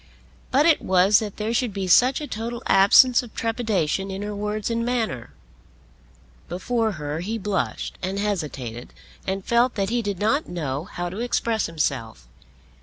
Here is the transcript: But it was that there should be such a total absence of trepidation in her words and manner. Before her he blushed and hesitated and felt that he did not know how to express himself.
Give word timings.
But 0.49 0.65
it 0.65 0.81
was 0.81 1.19
that 1.19 1.37
there 1.37 1.53
should 1.53 1.71
be 1.73 1.87
such 1.87 2.19
a 2.21 2.25
total 2.25 2.63
absence 2.65 3.21
of 3.21 3.35
trepidation 3.35 4.09
in 4.09 4.23
her 4.23 4.35
words 4.35 4.71
and 4.71 4.83
manner. 4.83 5.31
Before 6.49 6.93
her 6.93 7.19
he 7.19 7.37
blushed 7.37 7.99
and 8.01 8.17
hesitated 8.17 8.93
and 9.27 9.45
felt 9.45 9.75
that 9.75 9.91
he 9.91 10.01
did 10.01 10.17
not 10.17 10.49
know 10.49 10.85
how 10.85 11.09
to 11.09 11.19
express 11.19 11.67
himself. 11.67 12.27